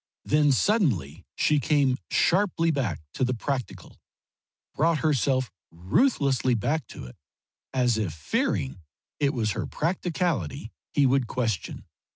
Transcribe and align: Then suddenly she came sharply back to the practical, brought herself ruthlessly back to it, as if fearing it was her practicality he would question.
Then 0.25 0.51
suddenly 0.51 1.27
she 1.35 1.59
came 1.59 1.99
sharply 2.09 2.71
back 2.71 3.01
to 3.13 3.23
the 3.23 3.35
practical, 3.35 3.99
brought 4.73 4.97
herself 5.05 5.51
ruthlessly 5.69 6.55
back 6.55 6.87
to 6.87 7.05
it, 7.05 7.15
as 7.71 7.99
if 7.99 8.11
fearing 8.11 8.81
it 9.19 9.31
was 9.31 9.51
her 9.51 9.67
practicality 9.67 10.71
he 10.91 11.05
would 11.05 11.27
question. 11.27 11.85